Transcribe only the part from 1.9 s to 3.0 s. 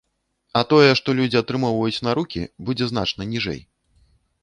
на рукі, будзе